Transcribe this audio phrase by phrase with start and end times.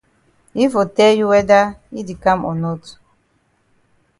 [0.57, 1.61] Yi for tell you whether
[1.93, 2.81] yi di kam o not.